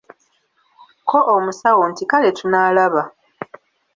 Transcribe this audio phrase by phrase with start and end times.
[1.09, 3.03] Ko omusawo nti Kale tunaalaba.